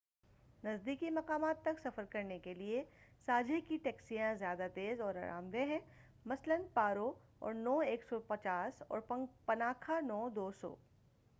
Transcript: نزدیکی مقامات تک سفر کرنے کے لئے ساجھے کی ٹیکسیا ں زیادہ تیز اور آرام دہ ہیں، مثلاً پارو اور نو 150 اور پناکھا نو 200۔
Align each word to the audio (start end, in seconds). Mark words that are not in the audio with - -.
نزدیکی 0.63 1.09
مقامات 1.09 1.61
تک 1.61 1.79
سفر 1.83 2.05
کرنے 2.05 2.37
کے 2.39 2.53
لئے 2.53 2.83
ساجھے 3.27 3.59
کی 3.61 3.77
ٹیکسیا 3.83 4.31
ں 4.31 4.37
زیادہ 4.39 4.67
تیز 4.73 5.01
اور 5.01 5.15
آرام 5.15 5.49
دہ 5.49 5.65
ہیں، 5.67 5.79
مثلاً 6.25 6.61
پارو 6.73 7.11
اور 7.39 7.53
نو 7.53 7.81
150 7.83 8.81
اور 8.87 8.99
پناکھا 9.45 9.99
نو 9.99 10.27
200۔ 10.29 10.75